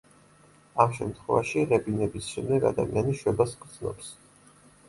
[0.85, 4.13] ამ შემთხვევაში ღებინების შემდეგ ადამიანი შვებას გრძნობს.